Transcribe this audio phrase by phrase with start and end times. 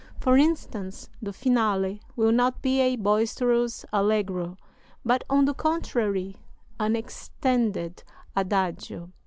[0.19, 4.57] For instance, the Finale will not be a boisterous Allegro,
[5.05, 6.37] but, on the contrary,
[6.79, 8.03] an extended
[8.35, 9.11] Adagio."